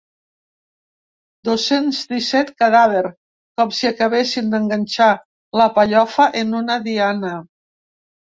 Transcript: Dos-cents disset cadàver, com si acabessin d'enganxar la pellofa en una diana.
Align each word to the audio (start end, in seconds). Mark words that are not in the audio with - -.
Dos-cents 1.49 1.97
disset 2.13 2.49
cadàver, 2.63 3.03
com 3.61 3.75
si 3.81 3.89
acabessin 3.91 4.49
d'enganxar 4.55 5.09
la 5.63 5.67
pellofa 5.77 6.27
en 6.43 6.57
una 6.63 6.79
diana. 6.89 7.35